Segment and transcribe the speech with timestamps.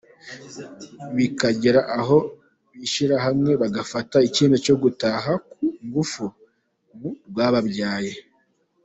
[1.15, 2.17] Bikagera aho
[2.79, 6.23] bishyira hamwe bagafata icyemezo cyo gutaha ku ngufu
[6.97, 8.13] mu rwababyaye.